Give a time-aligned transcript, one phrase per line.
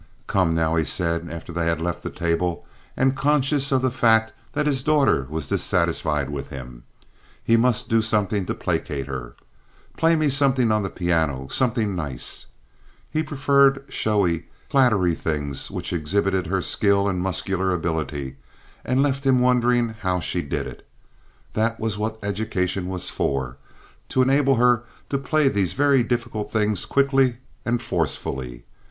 [0.25, 2.65] "Come now," he said, after they had left the table,
[2.97, 6.85] and conscious of the fact that his daughter was dissatisfied with him.
[7.43, 9.35] He must do something to placate her.
[9.97, 12.47] "Play me somethin' on the piano, somethin' nice."
[13.11, 18.37] He preferred showy, clattery things which exhibited her skill and muscular ability
[18.83, 20.83] and left him wondering how she did it.
[21.53, 27.37] That was what education was for—to enable her to play these very difficult things quickly
[27.67, 28.65] and forcefully.